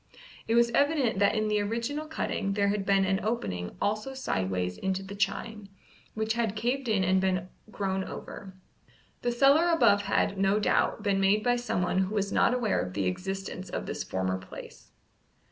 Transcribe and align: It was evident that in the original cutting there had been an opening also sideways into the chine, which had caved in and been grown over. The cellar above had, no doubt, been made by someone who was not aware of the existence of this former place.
It 0.47 0.55
was 0.55 0.71
evident 0.71 1.19
that 1.19 1.35
in 1.35 1.47
the 1.47 1.61
original 1.61 2.07
cutting 2.07 2.53
there 2.53 2.69
had 2.69 2.87
been 2.87 3.05
an 3.05 3.19
opening 3.23 3.77
also 3.79 4.15
sideways 4.15 4.79
into 4.79 5.03
the 5.03 5.13
chine, 5.13 5.69
which 6.15 6.33
had 6.33 6.55
caved 6.55 6.87
in 6.87 7.03
and 7.03 7.21
been 7.21 7.49
grown 7.69 8.03
over. 8.03 8.55
The 9.21 9.31
cellar 9.31 9.69
above 9.69 10.01
had, 10.01 10.39
no 10.39 10.59
doubt, 10.59 11.03
been 11.03 11.19
made 11.19 11.43
by 11.43 11.55
someone 11.57 11.99
who 11.99 12.15
was 12.15 12.31
not 12.31 12.51
aware 12.51 12.79
of 12.81 12.95
the 12.95 13.05
existence 13.05 13.69
of 13.69 13.85
this 13.85 14.03
former 14.03 14.39
place. 14.39 14.89